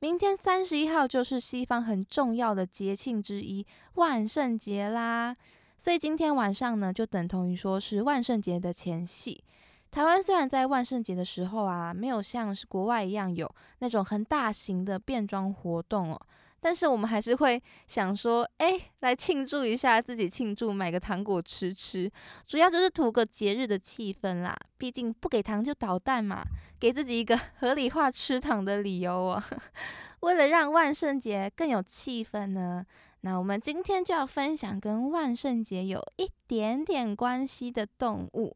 [0.00, 5.36] 明天三十一号就是西方很重要的节庆之一——万圣节啦。
[5.76, 9.42] 所以今天晚上呢，就等同于说是万圣节的前戏。
[9.90, 16.20] 台湾虽然在万圣节的时候啊，没有像是国外一样有那种很大型的变装活动哦，
[16.60, 22.10] 但是我们还是会想说，哎，来庆祝一下，自己庆祝，买个糖果吃吃，
[22.46, 24.56] 主要就是图个节日的气氛啦。
[24.76, 26.42] 毕竟不给糖就捣蛋嘛，
[26.78, 29.42] 给自己一个 合理化吃糖的理由哦。
[30.20, 32.84] 为了让万圣节更有气氛呢。
[33.22, 38.54] 那我们今天就要分享跟万圣节有一点点关系的动物。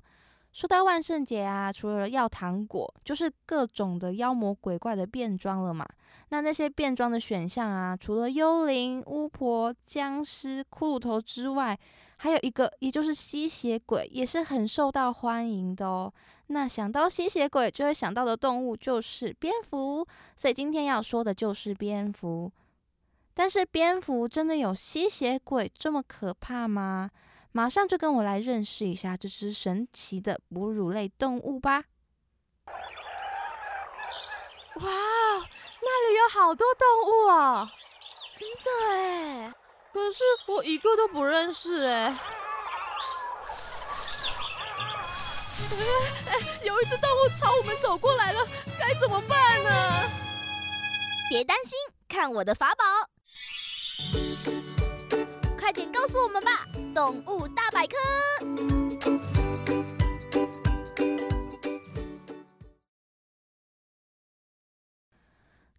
[0.53, 5.87] 说到万圣节啊，除了要糖果，就是各种的妖魔鬼怪的变装了嘛。
[6.29, 11.79] 那那些变装的选项啊，除了幽灵、巫婆、僵尸、骷髅头之外，
[12.19, 16.13] 还有一个，也就是吸血鬼，也是很受到欢迎的哦。
[16.49, 22.53] 那想到吸血鬼，就会想到的动物就是蝙蝠，所以今天要说的就是蝙蝠。
[23.33, 27.11] 但是蝙蝠真的有吸血鬼这么可怕吗？
[27.53, 31.85] 马上就跟我来认识一下这只神奇的哺乳类动物吧！
[34.77, 34.85] 哇，
[35.83, 37.69] 那里有好多动物哦，
[38.33, 39.53] 真的哎！
[39.93, 42.19] 可是我一个都不认识哎。
[45.71, 45.77] 哎
[46.29, 48.41] 哎，有一只动物朝我们走过来了，
[48.79, 49.93] 该怎么办呢？
[51.29, 52.85] 别担心，看我的法宝！
[55.73, 57.97] 快点告诉我们吧，动物大百科。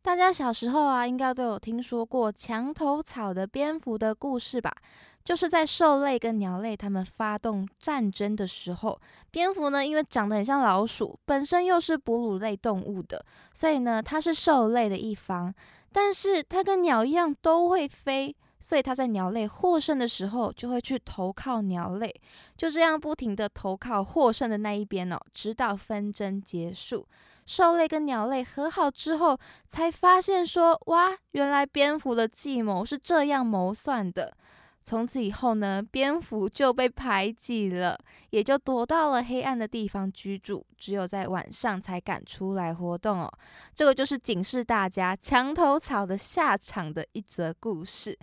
[0.01, 4.75] 大家小时候啊，应该都有听说过墙头草的蝙蝠的故事吧？
[5.23, 8.99] 就是在兽类跟鸟类它们发动战争的时候，
[9.29, 15.53] 蝙蝠呢，因为长得很像老鼠，本身又是哺乳类动物的，所以呢，它是兽类的一方。
[15.91, 22.09] 但是它跟鸟一样都会飞，所以它在鸟类获胜的时候就会去投靠鸟类，
[22.55, 27.05] 就这样不停的投靠获胜的那一边哦，直到纷争结束，
[27.45, 29.37] 兽类跟鸟类和好之后，
[29.67, 34.33] 才发现说哇，原来蝙蝠的计谋是这样谋算的。
[34.83, 37.97] 从此以后呢，蝙蝠就被排挤了，
[38.31, 43.33] 也就躲到了黑暗的地方居住，只有在晚上才敢出来活动哦。
[43.73, 48.19] 这个就是警示大家墙头草的下场的一则故事。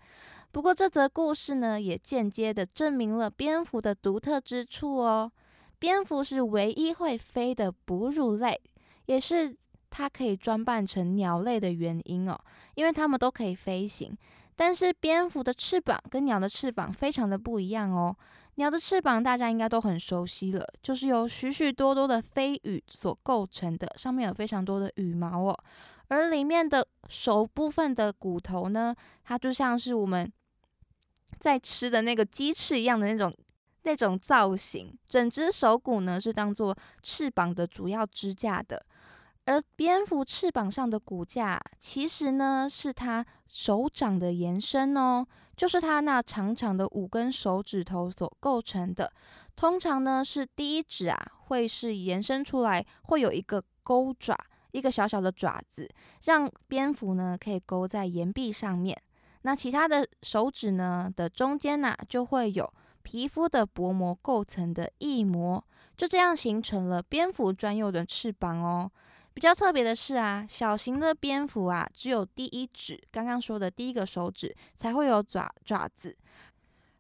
[0.53, 5.33] 不过这则故事呢，也间接的证明了蝙蝠的独特之处哦。
[5.79, 8.61] 蝙蝠是唯一会飞的哺乳类，
[9.07, 9.57] 也是
[9.89, 12.39] 它可以装扮成鸟类的原因哦，
[12.75, 14.15] 因为它们都可以飞行。
[14.61, 18.15] 但是蝙蝠的翅膀跟鸟的翅膀非常的不一样哦。
[18.57, 25.59] 鸟的翅膀大家应该都很熟悉了，就是由许许多多的飞羽所构成的，上面有非常多的羽毛哦。
[26.09, 28.95] 而里面的手部分的骨头呢，
[29.25, 30.31] 它就像是我们
[31.39, 33.35] 在吃的那个鸡翅一样的那种
[33.85, 34.95] 那种造型。
[35.09, 38.85] 整只手骨呢是当做翅膀的主要支架的。
[39.47, 45.27] 而蝙蝠翅膀上的骨架，其实呢是它手掌的延伸哦，
[45.57, 49.13] 就是它那长长的五根手指头所构成的。
[49.57, 54.39] 通常呢是第一指啊，会是延伸出来，会有一个钩爪，
[54.71, 55.89] 一个小小的爪子，
[56.25, 58.97] 让蝙蝠呢可以勾在岩壁上面。
[59.43, 62.73] 那其他的手指呢的中间呢，就会有
[63.03, 65.65] 皮肤的薄膜构成的翼膜，
[65.97, 68.91] 就这样形成了蝙蝠专用的翅膀哦。
[69.41, 76.11] 比较特别的是啊，小型的蝙蝠啊，只有第一指，刚刚说的第一个手指才会有爪爪子；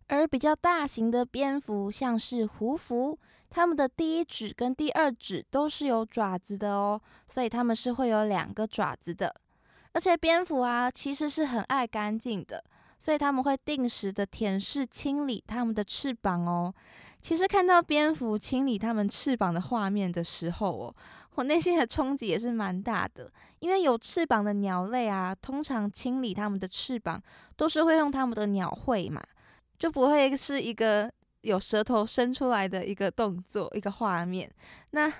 [0.06, 3.18] 而比较大型的蝙蝠，像是胡蝠，
[3.50, 9.34] 它们的第一指跟第二指都是有爪子的哦，所以它们是会有两个爪子的。
[9.92, 12.64] 而且蝙蝠啊，其实是很爱干净的，
[12.98, 16.74] 所以他们会定时的舔舐清理它们的翅膀哦。
[17.20, 20.94] 其实看到蝙蝠清理它们翅膀的画面的时候哦，
[21.40, 27.18] 我内心的冲击也是蛮大的，因为有翅膀的鸟类啊，通常清理它们的翅膀
[27.56, 29.22] 都是会用它们的鸟喙嘛，
[29.78, 31.10] 就不会是一个
[31.40, 34.52] 有舌头伸出来的一个动作一个画面。
[34.90, 35.10] 那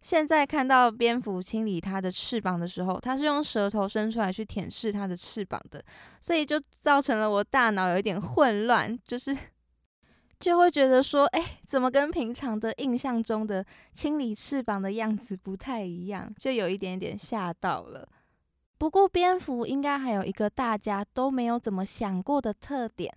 [0.00, 5.84] 现在看到蝙蝠清理它的翅膀的时候，它是用舌头伸出来去舔舐它的翅膀的，
[6.22, 9.36] 所以就造成了我大脑有一点混乱，就是
[10.38, 18.06] 就会觉得说，哎，怎么跟平常的印象中的清理翅膀的样子不太一样，就有一点点吓到了。
[18.78, 23.12] 不过蝙蝠应该还有一个大家都没有怎么想过的特点，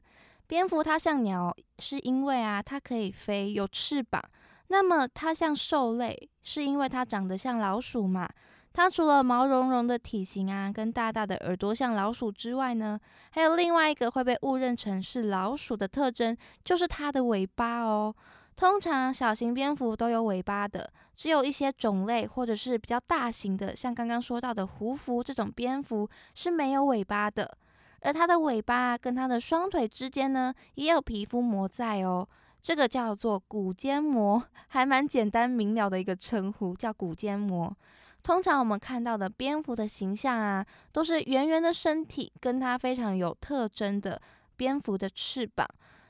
[0.47, 4.23] 蝙蝠它像鸟，是因为啊，它可以飞，有翅膀。
[4.69, 8.29] 那么它像兽类，是因为它长得像老鼠嘛？
[8.71, 12.99] 它除了毛茸茸的体型啊，跟大大的耳朵像老鼠之外呢，
[13.31, 18.15] 还有另外一个会被误认成是老鼠的特征，就是它的尾巴哦。
[18.55, 27.57] 通常小型蝙蝠都有尾巴的，只有一些种类或者是比较大型的，像刚刚说到的胡蝠这种蝙蝠是没有尾巴的。
[28.01, 32.27] 而它的尾巴跟它的双腿之间呢，也有皮肤膜在哦。
[32.61, 37.73] 这个叫做骨尖膜，还蛮简单明了的一个称呼，叫骨尖膜。
[38.21, 44.21] 通常我们看到的蝙蝠的形象啊，都是圆圆的身体，跟它非常有特征的
[44.55, 45.67] 蝙蝠的翅膀，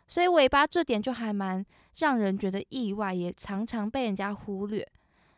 [0.07, 1.65] 所以尾巴这点就还蛮
[1.97, 4.85] 让人觉得意外，也常常被人家忽略。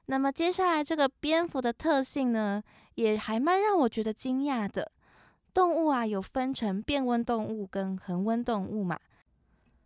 [0.08, 2.64] 那么接下来这个蝙蝠的特性呢，
[2.96, 4.92] 也还蛮让我觉得惊讶的。
[5.54, 8.98] 动物啊，有分成变温动物跟恒温动物嘛。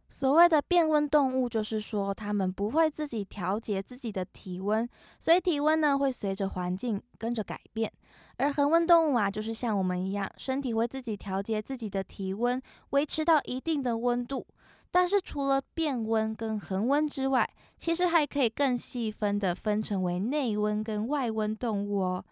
[0.09, 4.87] 所谓的变温动物，就是说它们不会自己调节自己的体温，
[5.19, 7.91] 所以体温呢会随着环境跟着改变。
[8.37, 12.61] 而恒温动物啊，就是像我们一样，身体会自己调节自己的体温，
[12.91, 14.45] 维持到一定的温度。
[14.91, 22.25] 但是除了变温跟恒温之外，其实还可以更细分的分成为内温跟外温动物哦。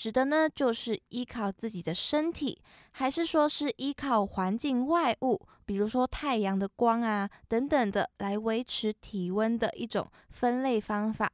[0.00, 2.58] 指的呢，就是依靠自己的身体，
[2.92, 11.30] 还是说是依靠环境外物，比如说太阳的光啊等等的，来维持体温的一种分类方法。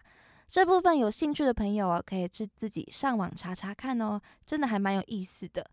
[0.49, 5.65] 这部分有兴趣的朋友啊，可以自自己上网查查看哦，真的还蛮有意思的。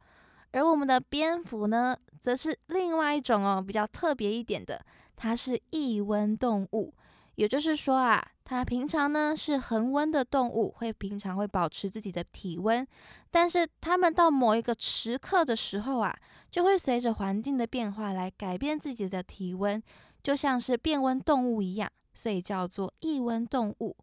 [0.51, 4.85] 而我们的蝙蝠呢，则是另外一种哦，比较特别一点的，
[5.15, 6.93] 它是异温动物。
[7.35, 12.85] 也就是说啊，它平常呢是恒温的动物，会平常会保持自己的体温，
[13.31, 16.15] 但是它们到某一个时刻的时候啊，
[16.51, 19.81] 就会随着环境的变化来改变自己的体温，
[20.21, 23.95] 就像是变温动物一样，所以叫做异温动物。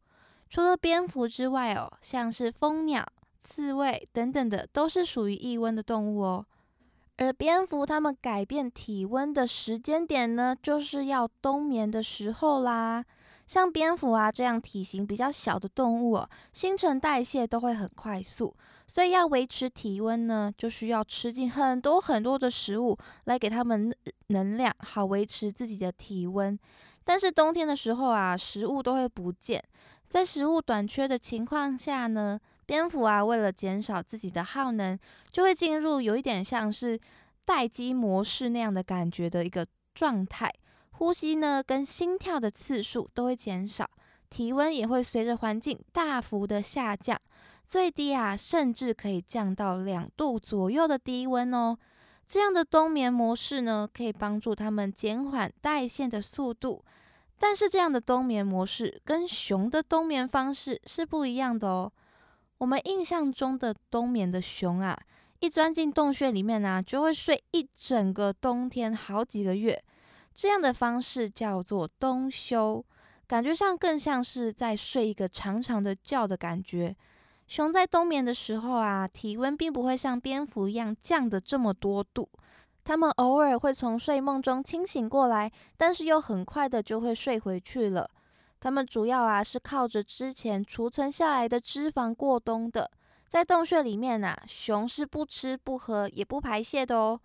[0.49, 3.07] 除了蝙蝠之外哦，像是蜂鸟、
[3.39, 6.45] 刺猬等等的，都是属于异温的动物哦。
[7.19, 13.05] 而蝙蝠它们改变体温的时间点呢，就是要冬眠的时候啦。
[13.51, 18.55] 像蝙蝠啊这样体型比较小的动物，新陈代谢都会很快速，
[18.87, 23.93] 所以要维持体温呢，就需要吃进很多很多的食物来给它们
[24.29, 26.57] 能量，好维持自己的体温。
[27.03, 29.61] 但是冬天的时候啊，食物都会不见，
[30.07, 34.97] 在食物短缺的情况下呢，蝙蝠啊为了减少自己的耗能，
[35.33, 36.97] 就会进入有一点像是
[37.45, 40.49] 待机模式那样的感觉的一个状态。
[41.01, 43.89] 呼吸呢，跟心跳的次数都会减少，
[44.29, 47.19] 体温也会随着环境大幅的下降，
[47.65, 51.79] 最低啊，甚至可以降到两度左右的低温哦。
[52.29, 56.85] 这样的冬眠模式呢，可以帮助它们减缓代谢的速度。
[57.39, 61.91] 但是这样的冬眠模式跟熊的冬眠方式是不一样的哦。
[62.59, 65.01] 我们印象中的冬眠的熊啊，
[65.39, 69.83] 一钻进洞穴里面呢，就会睡一整个冬天，好几个月。
[70.35, 72.85] 这样的方式叫做冬休，
[73.27, 76.97] 感觉上更像是在睡一个长长的觉的感觉。
[77.47, 82.29] 熊在冬眠的时候啊，体温并不会像蝙蝠一样降的这么多度，
[82.85, 88.09] 它们偶尔会从睡梦中清醒过来，但是又很快的就会睡回去了。
[88.61, 92.91] 它们主要啊是靠着之前储存下来的脂肪过冬的。
[93.27, 97.21] 在洞穴里面啊，熊是不吃不喝也不排泄的哦。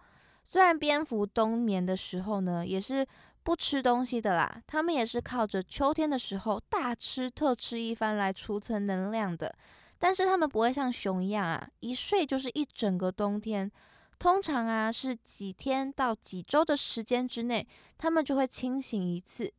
[0.47, 3.05] 虽然蝙蝠冬眠的时候呢，也是
[3.43, 9.53] 不吃东西的啦，它们也是靠着秋天的时候大吃特吃一番来储存能量的。
[9.97, 13.71] 但是它们不会像熊一样啊，一睡就是一整个冬天。
[14.19, 19.51] 通常啊，是几天到几周的时间之内，它们就会清醒一次。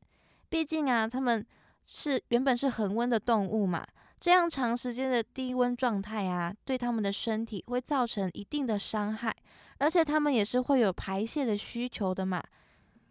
[0.49, 1.45] 毕竟啊，它们
[1.85, 3.87] 是原本是恒温的动物嘛，
[4.19, 9.35] 这样长时间的低温状态啊，对它们的身体会造成一定的伤害。
[9.79, 12.43] 而且它们也是会有排泄的需求的嘛。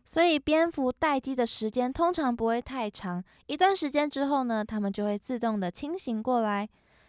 [0.03, 6.67] 所以蝙蝠待机的时间通常不会太长，一段时间之后呢，它们就会自动的清醒过来。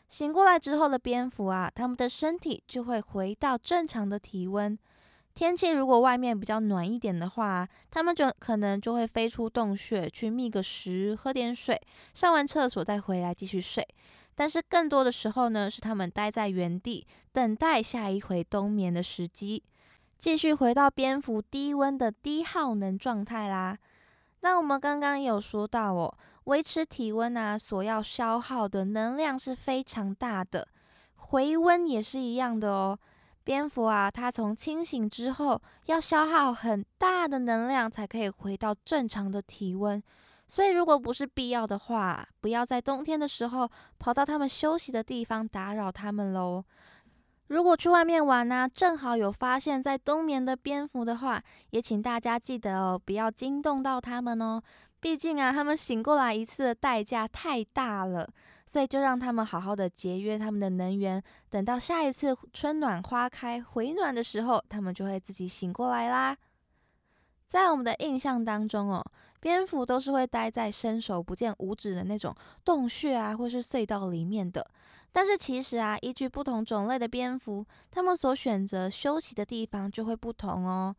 [0.08, 4.78] 醒过来之后的蝙蝠啊，它们的身体就会回到正常的体温。
[5.36, 11.78] 天气如果外面比较暖一点的话，它们就可能就会飞出洞穴去觅个食，喝点水，
[12.14, 13.86] 上完厕所再回来继续睡。
[14.34, 19.62] 但是更多的时候呢，是它们待在原地，等待下一回冬眠的时机。
[20.18, 23.76] 继续回到蝙蝠低温的低耗能状态啦。
[24.40, 30.66] 那我们刚刚有说到哦，维持体温啊，所要消耗的能量是非常大的，
[31.14, 32.98] 回温也是一样的哦。
[33.46, 40.02] 蝙蝠啊，它从清醒之后要消耗很大的能量，才可以回到正常的体温。
[40.48, 46.64] 所以，如果不是必要的话，不要在冬天的时候跑到它们休息的地方打扰它们喽。
[47.46, 54.60] 如果去外面玩呢，正好有发现在冬眠的蝙蝠的话，也请大家记得哦，不要惊动到它们哦。
[55.00, 58.28] 毕竟啊，他们醒过来一次的代价太大了，
[58.64, 66.36] 所以就让他们好好的节约他们的能源，等到下一次春暖花开回暖的时候，他们就会自己醒过来啦。
[67.46, 69.04] 在我们的印象当中哦，
[69.38, 72.34] 蝙蝠都是会待在伸手不见五指的那种
[72.64, 74.68] 洞穴啊，或是隧道里面的。
[75.12, 80.96] 但是其实啊，依据不同种类的蝙蝠，它们所选择休息的地方就会不同哦。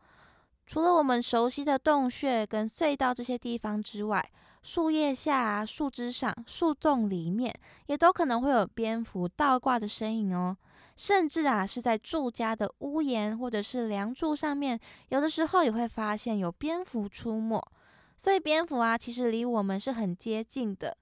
[0.68, 4.30] 除了我们熟悉的洞穴跟隧道这些地方之外，
[4.62, 10.54] 树叶下、树枝上、树洞里面，也都可能会有蝙蝠倒挂的身影哦。
[10.94, 17.66] 甚至啊，是在住家的屋檐或者是梁柱上面，有的时候也会发现有蝙蝠出没。
[18.18, 20.98] 所以蝙蝠啊，其实离我们是很接近的。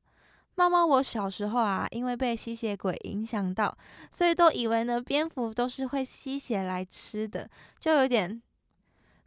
[0.55, 3.77] 妈妈，我小时候啊，因为被吸血鬼影响到，
[4.13, 8.41] 所以都以为呢，蝙蝠都是会吸血来吃的，就有点，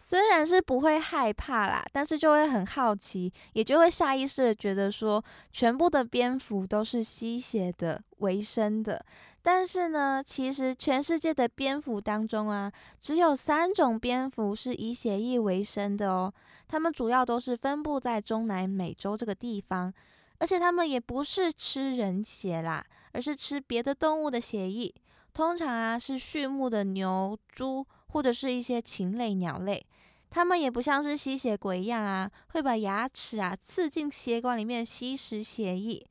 [0.01, 9.05] 虽然是不会害怕啦，但是就会很好奇，也就会下意识的觉得说，全部的蝙蝠都是吸血的为生的。
[9.41, 16.33] 但是呢，其实全世界的蝙蝠当中啊，只有三种蝙蝠是以血液为生的哦，
[16.67, 19.93] 它们主要都是分布在中南美洲这个地方。
[20.39, 24.93] 而且它们也不是吃人血啦，而是吃别的动物的血液。
[25.33, 29.85] 通常啊是畜牧的牛、猪或者是一些禽类、鸟类。
[30.29, 36.05] 它们也不像是吸血鬼一样啊，会把牙齿啊刺进血管里面吸食血液。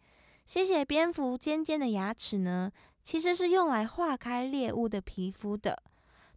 [0.45, 2.73] 吸血蝙蝠尖尖的牙齿呢，
[3.05, 5.81] 其实是用来化开猎物的皮肤的。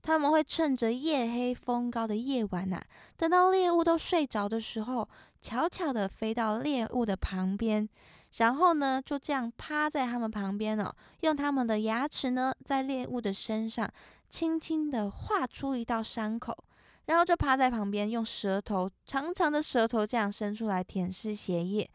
[0.04, 2.82] 他们会趁着夜黑风高的夜晚呐，
[3.18, 5.08] 等到猎物都睡着的时候。
[5.44, 7.90] 悄悄地飞到猎物的旁边，
[8.38, 13.92] 然后呢，就这样趴在它们旁边哦，用它们的牙齿呢，在猎物的身上
[14.32, 16.58] 轻轻地划出一道伤口，
[17.06, 21.88] 然后就趴在旁边，用舌头长长的舌头这样伸出来舔舐血液。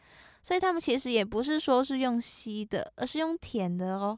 [0.43, 4.16] 所以他们其实也不是说是用吸的，而是用舔的哦。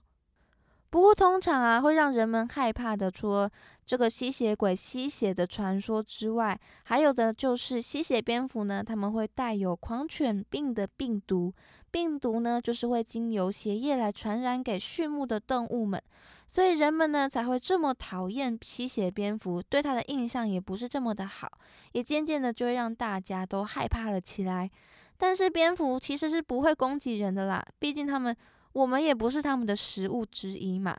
[0.90, 3.50] 不过通常啊，会让人们害怕的，除了
[3.86, 11.52] 这个吸血鬼吸血的传说之外，还有的就是吸血蝙蝠呢，他们会带有狂犬病的病毒，
[11.90, 16.02] 病毒呢就是会经由血液来传染给畜牧的动物们，
[16.46, 21.50] 所以人们呢才会这么讨厌吸血蝙蝠，对它的印象也不是这么的好，
[21.92, 24.70] 也渐渐的就会让大家都害怕了起来。
[25.16, 28.36] 但是蝙蝠其实是不会攻击人的啦，毕竟它们。
[28.72, 30.96] 我们也不是他们的食物之一嘛，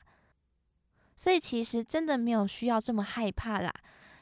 [1.15, 3.71] 所以其实真的没有需要这么害怕啦。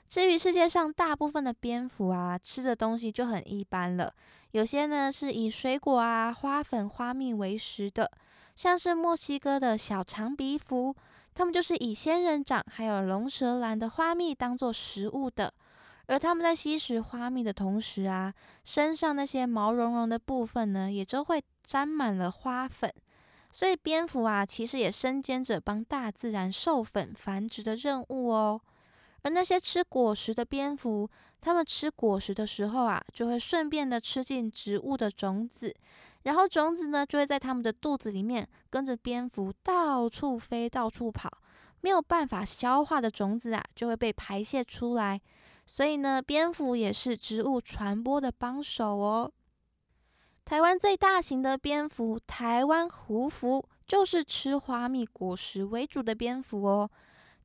[0.10, 4.14] 至于世界上大部分的蝙蝠啊，吃的东西就很一般了。
[4.52, 8.10] 有些呢是以水果啊、花粉、花蜜为食的，
[8.56, 10.96] 像是墨西哥的小长鼻蝠，
[11.36, 15.54] 它们就是以仙人掌还有龙舌兰的花蜜当做食物的。
[16.06, 18.34] 而它们在吸食花蜜的同时啊，
[18.64, 22.90] 身上那些毛茸茸的部分呢，也就会沾满了花粉。
[23.52, 28.62] 所以蝙蝠啊，其实也身兼着帮大自然授粉繁殖的任务哦。
[29.28, 31.10] 而那些吃果实的蝙蝠，
[31.42, 35.76] 它们吃果实的时候啊，就会顺便的吃进植物的种子，
[36.24, 41.30] 然后种子呢，就会在它们的肚子里面跟着蝙蝠到处飞、到处跑。
[41.82, 45.20] 没有办法消化的种子啊，就会被排泄出来。
[45.66, 49.30] 所以呢，蝙蝠也是植物传播的帮手哦。
[50.46, 56.90] 台湾最大型的蝙蝠台湾胡蝠，就是吃花蜜果实为主的蝙蝠哦。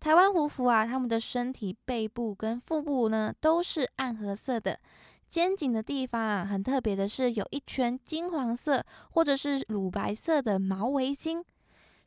[0.03, 4.81] 台湾胡蝠啊，它们的身体背部跟腹部呢都是暗褐色的，
[5.31, 11.45] 肩颈的地方啊很特别的是有一圈金黄色或者是乳白色的毛围巾。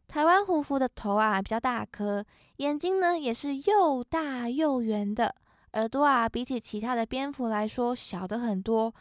[0.10, 2.26] 台湾胡蝠的头啊比较大颗，
[2.58, 5.34] 眼睛呢也是又大又圆的，
[5.72, 8.94] 耳朵啊比起其他的蝙蝠来说小的很多。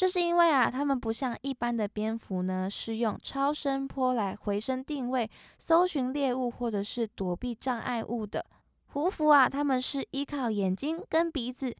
[0.00, 8.42] 这是因为啊，它们不像一般的蝙蝠呢，是用超声波来回声定位、搜寻猎物或者是躲避障碍物的。
[8.86, 11.76] 胡蝠啊，它们是依靠眼睛跟鼻子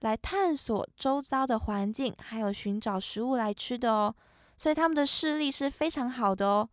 [0.00, 4.14] 来探索周遭的环境，还有寻找食物来吃的哦。
[4.58, 6.68] 所以它们的视力是非常好的哦。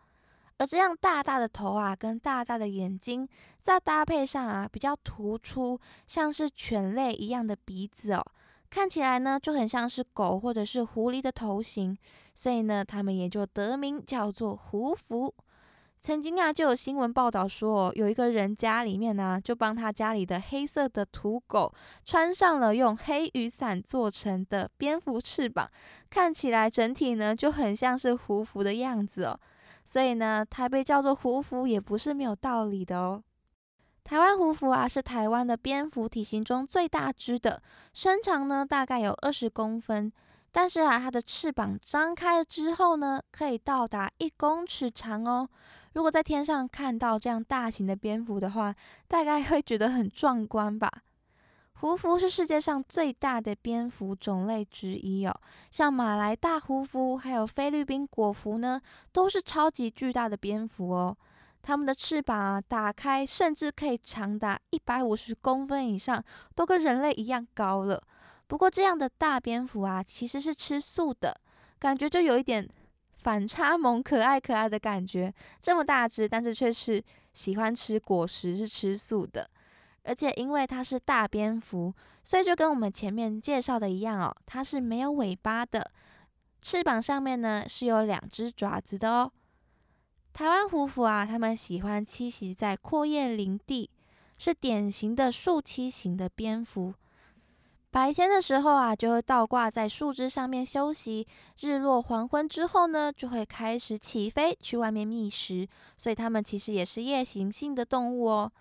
[0.57, 3.25] 而这样大大的头啊，跟大大的眼睛，
[3.62, 8.21] 再搭配上啊比较突出，像是犬类一样的鼻子哦，
[8.71, 11.95] 看起来呢就很像是狗或者是狐狸的头型，
[12.33, 15.31] 所以呢，它们也就得名叫做胡蝠。
[15.99, 21.71] 曾经啊，就有新闻报道说，有一个人家里面呢，就帮他家里的黑色的土狗
[22.05, 25.69] 穿上了用黑雨伞做成的蝙蝠翅膀，
[26.09, 29.39] 看起来整体呢就很像是胡蝠的样子哦。
[29.83, 33.21] 所以呢，它被叫做胡蝠也不是没有道理的哦。
[34.03, 37.62] 台湾胡蝠啊，是台湾的蝙蝠体型中最大只的，
[37.93, 40.12] 身长呢大概有二十公分。
[40.51, 45.48] 但是啊，它的翅膀张开之后呢，可以到达一公尺长哦。
[45.93, 48.75] 如果在天上看到这样大型的蝙蝠的话，
[49.08, 50.91] 大概会觉得很壮观吧。
[51.75, 55.34] 胡蝠是世界上最大的蝙蝠种类之一哦，
[55.72, 58.81] 像马来大胡蝠还有菲律宾果蝠呢，
[59.13, 61.15] 都是超级巨大的蝙蝠哦。
[61.62, 66.24] 它们的翅膀啊打开，甚至可以长达一百五十公分以上，
[66.56, 68.01] 都跟人类一样高了。
[68.48, 71.39] 不过这样的大蝙蝠啊，其实是吃素的，
[71.80, 72.68] 感觉就有一点
[73.15, 75.34] 反差萌、可爱可爱的感觉。
[75.62, 77.01] 这么大只，但是却是
[77.34, 79.50] 喜欢吃果实，是吃素的。
[80.03, 85.91] 而且因为它是大蝙蝠，所以就跟我们前面介绍的一样哦，它是没有尾巴的，
[86.60, 89.32] 翅膀上面呢是有两只爪子的哦。
[90.33, 93.89] 台湾胡蝠啊，它们喜欢栖息在阔叶林地，
[94.38, 96.93] 是典型的树栖型的蝙蝠。
[97.91, 101.27] 白天的时候啊，就会倒挂在树枝上面休息；
[101.60, 105.67] 日落黄昏之后呢，就会开始起飞去外面觅食。
[105.97, 108.51] 所以它们其实也是夜行性的动物哦。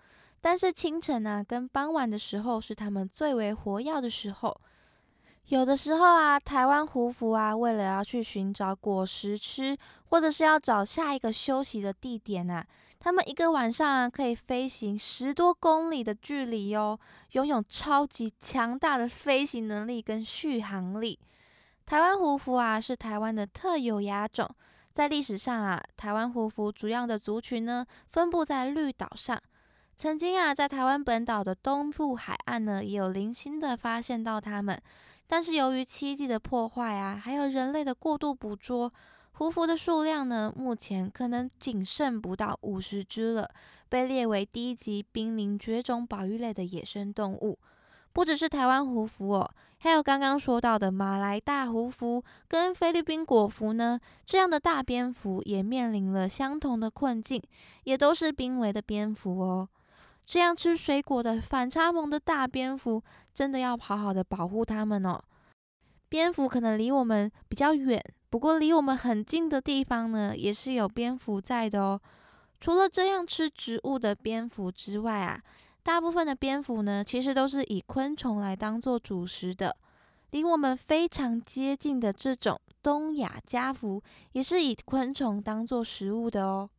[0.41, 4.59] 但是清晨啊，跟傍晚的时候是它们最为活跃的时候。
[5.51, 12.65] 有的时候啊，台湾胡蝠啊，为了要去寻找果实吃，或者是要找下一个休息的地点啊，
[13.01, 16.97] 它们一个晚上啊，可以飞行十多公里的距离哦，
[17.31, 21.19] 拥有超级强大的飞行能力跟续航力。
[21.85, 24.49] 台湾胡蝠啊，是台湾的特有亚种，
[24.93, 29.37] 在历史上啊，台湾胡蝠主要的族群呢，分布在绿岛上。
[29.97, 34.81] 曾经啊，在台湾本岛的东部海岸呢，也有零星的发现到它们。
[35.31, 38.91] 但是由于栖地的破坏啊，还有人类的过度捕捉，
[39.31, 43.49] 胡蝠的数量呢，目前可能仅剩不到五十只了，
[43.87, 47.57] 被列为低级濒临绝种保育类的野生动物。
[48.11, 57.41] 不只是台湾胡蝠哦，还有刚刚说到的马来大胡蝠跟菲律宾果蝠呢，这样的大蝙蝠也面临了相同的困境，
[57.85, 59.69] 也都是濒危的蝙蝠哦。
[60.31, 65.21] 这样吃水果的反差萌的大蝙蝠，真的要好好的保护它们哦。
[66.07, 71.99] 蝙蝠可能离我们比较远，不过离我们很近的地方呢，也是有蝙蝠在的哦。
[72.61, 75.37] 除了这样吃植物的蝙蝠之外啊，
[75.83, 79.75] 大部分的蝙蝠呢，其实都是以昆虫来当做主食的。
[80.29, 86.69] 离我们非常接近的这种东亚家蝠，也是以昆虫当做食物的哦。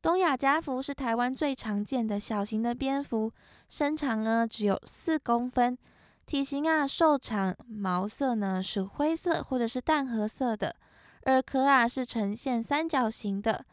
[0.00, 3.32] 东亚家蝠是台湾最常见的小型的蝙蝠，
[3.68, 5.76] 身长呢只有四公分，
[6.24, 10.76] 体型啊瘦长，毛色呢是灰色或者是淡褐色的，
[11.26, 13.64] 耳壳啊是呈现三角形的，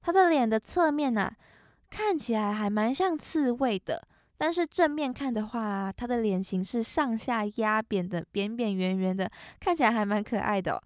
[0.00, 1.36] 它的脸的侧面啊
[1.90, 10.82] 看起来还蛮像刺猬的，但是正面看的话，它的脸型是上下压扁的，扁扁圆圆的，看起来还蛮可爱的。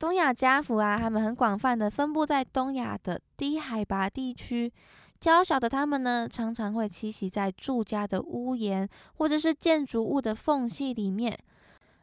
[0.00, 4.72] 东亚家蝠啊，它们很广泛的分布在东亚的低海拔地区。
[5.20, 11.38] 娇小的它们呢，常常会栖息在住家的屋檐或者是建筑物的缝隙里面。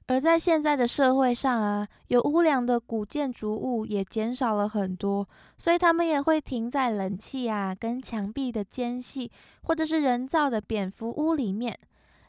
[0.06, 9.32] 而在现在的社会上啊，有屋梁的古建筑物也减少了很多，所以它们也会停在冷气啊跟墙壁的间隙，
[9.64, 11.76] 或者是人造的蝙蝠屋里面。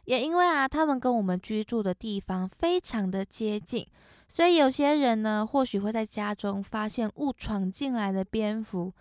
[0.06, 3.86] 也因为啊，它们跟我们居住的地方非常的接近。
[4.28, 8.92] 所以有些人呢，或许会在家中发现误闯进来的蝙蝠。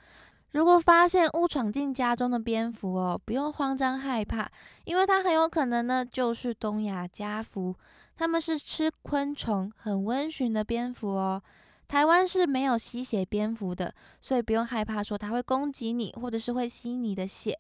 [0.52, 4.50] 如果发现误闯进家中的蝙蝠哦，不用慌张害怕，
[4.86, 7.76] 因为它很有可能呢就是东亚家蝠。
[8.16, 11.44] 它们是吃昆虫、很温驯的蝙蝠哦。
[11.88, 17.56] 台湾是没有吸血蝙蝠的，所以不用害怕说它会攻击你，或者是会吸你的血。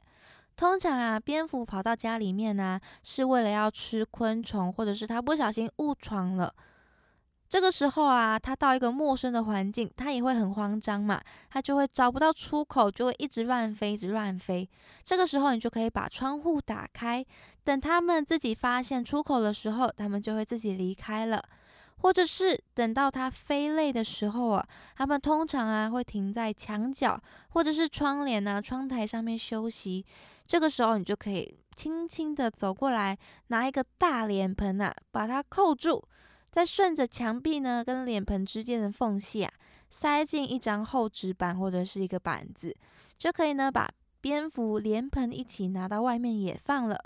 [0.55, 6.51] 通常啊，蝙蝠跑到家里面呢，是为了要吃昆虫，或者是它不小心误闯了。
[7.49, 14.69] 这个时候啊，它到一个陌生的环境，它也会很慌张嘛，它就会找不到出口，就会一直乱飞，一直乱飞。
[15.03, 17.25] 这个时候，你就可以把窗户打开，
[17.63, 21.41] 等它们自己发现出口的时候，它们就会自己离开了。
[21.99, 30.05] 或者是等到它飞累的时候啊，它们通常啊会停在墙角或者是窗帘啊、窗台上面休息。
[30.45, 36.07] 这个时候，你就可以轻轻的走过来，拿一个大脸盆啊，把它扣住。
[36.57, 39.53] 再顺着墙壁呢，跟脸盆之间的缝隙啊，
[39.91, 42.75] 塞进一张厚纸板或者是一个板子，
[43.15, 43.87] 就可以呢把
[44.21, 46.99] 蝙蝠连盆一起拿到外面野放了。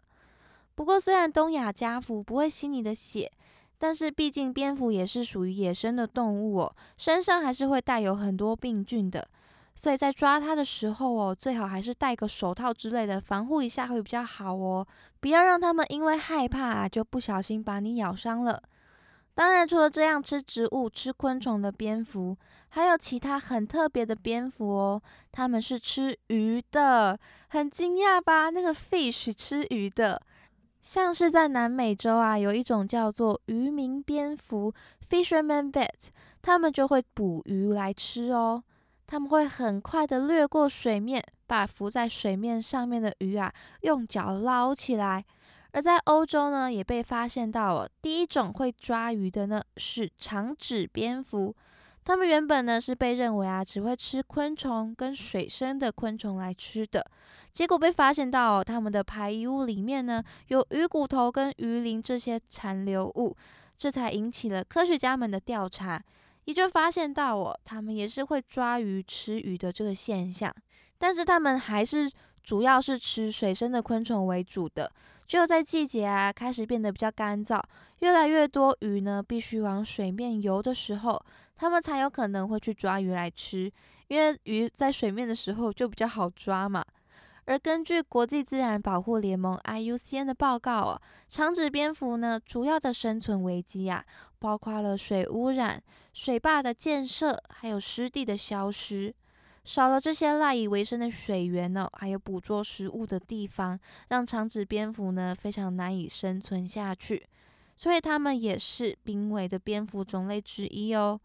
[0.73, 3.29] 不过，虽然东亚家蝠不会吸你的血，
[3.77, 9.27] 但是毕竟蝙蝠也是属于野生的动物哦，身上还是会带有很多病菌的，
[9.75, 14.87] 所以在抓它的时候哦，最好还是戴个手套之类的防护一下会比较好哦，
[15.19, 18.63] 不要让它们因为害怕啊就不小心把你咬伤了。
[19.33, 22.37] 当然，除了这样吃植物、吃昆虫的蝙蝠，
[22.69, 25.01] 还有其他很特别的蝙蝠哦。
[25.31, 27.17] 它们是吃鱼的，
[27.47, 28.49] 很惊讶吧？
[28.49, 30.21] 那个 fish 吃鱼的，
[30.81, 34.73] 像是在南美洲啊，有一种叫做渔民蝙蝠
[35.09, 36.09] （fisherman bat），
[36.41, 38.63] 它们就会捕鱼来吃哦。
[39.07, 45.25] 他们会很快的掠过水面，把浮在水面上面的鱼啊，用脚捞起来。
[45.73, 51.55] 而在欧洲呢，也被发现到哦，第一种会抓鱼的呢是长指蝙蝠。
[52.03, 57.05] 它们原本呢是被认为啊只会吃昆虫跟水生的昆虫来吃的，
[57.53, 63.37] 结果被发现到哦，它们的排遗物里面呢有鱼骨头跟鱼鳞这些残留物，
[63.77, 66.03] 这才引起了科学家们的调查，
[66.45, 70.53] 也就发现到哦，它们也是会抓鱼吃鱼的这个现象，
[70.97, 74.91] 但是它们还是主要是吃水生的昆虫为主的。
[75.31, 77.57] 只有在季节啊开始变得比较干燥，
[77.99, 83.71] 越来越多鱼呢必须往水面游的时候，它们才有可能会去抓鱼来吃，
[84.09, 86.83] 因为鱼在水面的时候就比较好抓嘛。
[87.45, 94.03] 而根据国际自然保护联盟 IUCN 的报告哦，长指蝙蝠呢主要的生存危机啊，
[94.37, 99.15] 包括了水污染、水坝的建设，还有湿地的消失。
[99.63, 107.27] 少了这些赖以为生的水源呢，还有捕捉食物的地方，让长指蝙蝠呢非常难以生存下去。
[107.75, 111.19] 所以它们也是濒危的蝙蝠种类之一哦。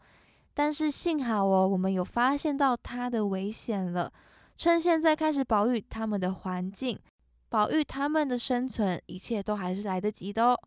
[0.53, 4.13] 但是幸好哦，我们有发现到它的危险了，
[4.57, 6.99] 趁现在开始保育它们的环境，
[7.49, 10.59] 保育它们的生存，一切都还是来得及的哦。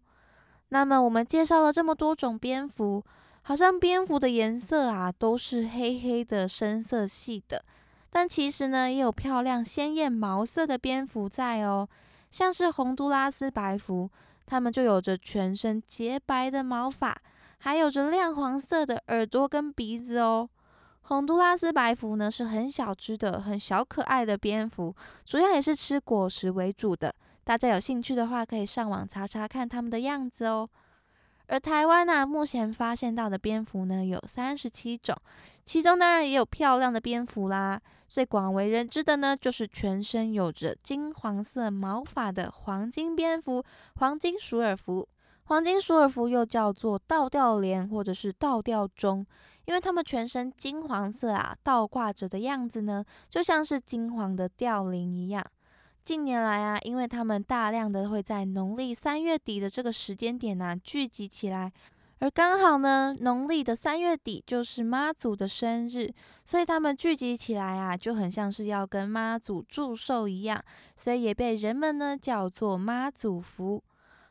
[0.69, 3.03] 那么我们介绍了这么多种蝙蝠。
[3.49, 7.65] 好像蝙蝠的颜色啊都是黑黑的深色系的，
[8.12, 11.89] 但其实呢也有漂亮鲜艳毛色的蝙蝠在哦，
[12.29, 14.07] 像是洪都拉斯白蝠，
[14.45, 17.19] 它们就有着全身洁白的毛发，
[17.57, 20.47] 还有着亮黄色的耳朵跟鼻子哦。
[21.01, 27.12] 洪都拉斯白蝠呢是很小只的、很小可爱的蝙蝠，主要也是吃果实为主的。
[27.43, 30.69] 大家有兴趣的话，可以上网查查看它们的样子哦。
[31.49, 35.15] 而台湾呢，目前发现到的蝙蝠呢有三十七种，
[35.65, 37.81] 其中当然也有漂亮的蝙蝠啦。
[38.07, 43.63] 最广为人知的呢，就是全身有着金黄色毛发的黄金蝙蝠——
[43.97, 45.09] 黄金鼠耳蝠。
[45.45, 49.25] 黄金鼠耳蝠又叫做倒吊莲或者是倒吊钟，
[49.65, 55.43] 因为它们全身金黄色啊，倒挂着的样子呢，就像是金黄的吊铃一样。
[56.10, 61.72] 近年来啊，因为他们大量的会在农历三月底的这个时间点呢聚集起来，
[62.17, 66.12] 而刚好呢，农历的三月底就是妈祖的生日，
[66.43, 70.60] 所以他们聚集起来啊，就很像是要跟妈祖祝寿一样，
[70.95, 73.80] 所以也被人们呢叫做妈祖福。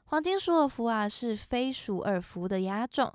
[0.06, 3.12] 黄金鼠耳蝠啊是飞鼠耳蝠的亚种，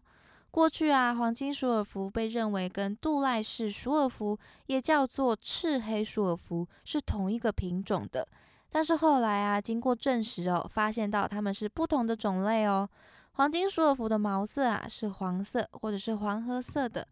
[0.50, 8.26] 过去啊，黄金鼠耳蝠被认为跟杜赖氏鼠耳蝠，也叫做赤黑鼠耳蝠是同一个品种的。
[8.74, 12.90] 但是后来啊，经过证实哦，发现到它们是不同的种类哦。
[13.34, 17.08] 黄金鼠耳蝠的毛色啊是黄色或者是黄褐色的，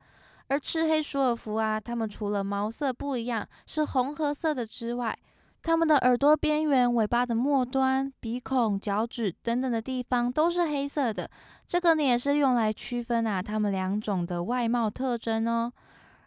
[0.48, 5.16] 而赤黑鼠耳蝠啊，它们除了毛色不一样是红褐色的之外，
[5.62, 11.30] 它们的耳朵边缘、尾巴的末端、鼻孔、脚趾等等的地方都是黑色的。
[11.68, 15.72] 这个呢也是用来区分啊它们两种的外貌特征哦。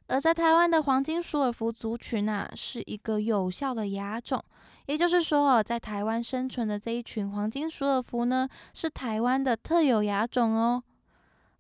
[0.07, 4.41] 而在台湾的黄金鼠耳蝠族群啊，是一个有效的亚种。
[4.87, 10.83] 也就是说哦，在台湾生存的这一群黄金鼠耳蝠呢，是台湾的特有亚种哦。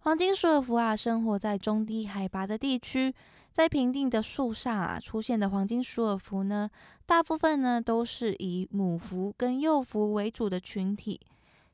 [0.01, 3.15] 黄金鼠耳蝠啊，生活在中低海拔的地区，
[3.51, 6.69] 在平地的树上啊出现的黄金鼠耳蝠呢，
[7.07, 11.19] 大部分呢都是以母蝠跟幼蝠为主的群体，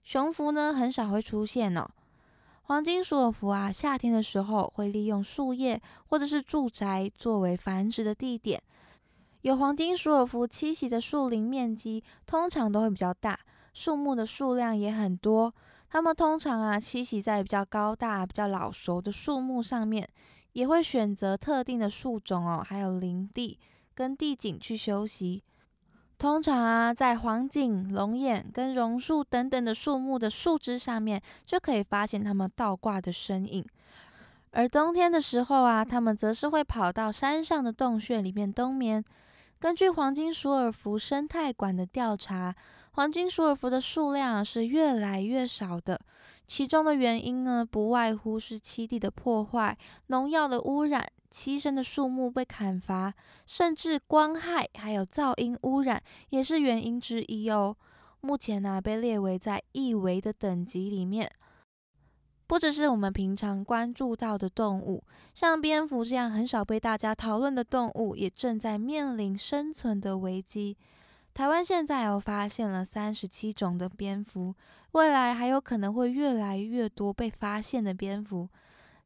[0.05, 1.85] 雄蝠呢很少会出现哦。
[2.63, 8.63] 黄金鼠耳蝠啊，夏天的时候会利用树叶或者是住宅作为繁殖的地点。
[9.43, 13.41] 有黄金鼠耳蝠栖息的树林面积通常都会比较大，
[13.73, 15.55] 树木的数量也很多。
[15.89, 20.07] 它们通常啊栖息在比较高大、比较老熟的树木上面，
[20.53, 23.59] 也会选择特定的树种哦，还有林地
[23.95, 25.43] 跟地景去休息。
[26.19, 33.65] 通常啊，在黄锦、龙眼跟榕树等等的树木的树枝上面，就可以发现它们倒挂的身影。
[34.51, 39.03] 而冬天的时候啊，它们则是会跑到山上的洞穴里面冬眠。
[39.61, 42.57] 根据黄金鼠耳蝠生态馆的调查，
[42.93, 46.01] 黄金鼠耳蝠的数量啊是越来越少的。
[46.47, 51.07] 其中的原因呢，不外乎是栖地的破坏、农药的污染。
[51.31, 53.13] 栖身的树木被砍伐，
[53.47, 57.77] 甚至光害，还有噪音污染，也是原因之一哦。
[58.23, 61.31] 目前呢，被列为在易危的等级里面。
[62.51, 70.77] 不只是我们平常关注到的动物，像蝙蝠这样很少被大家讨论的动物，也正在面临生存的危机。
[71.33, 74.53] 台湾现在有发现了三十七种的蝙蝠，
[74.91, 78.49] 未来还有可能会越来越多被发现的蝙蝠。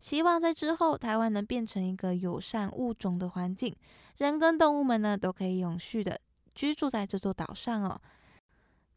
[0.00, 3.76] 希望在之后，台湾能变成一个友善物种的环境，
[4.16, 6.18] 人跟动物们呢都可以永续的
[6.54, 8.00] 居住在这座岛上哦。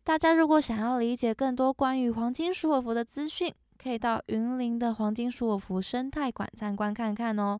[0.06, 7.60] 大家如果想要理解更多关于黄金鼠耳蝠的资讯，可以到云林的黄金鼠尾蝠生态馆参观看看哦。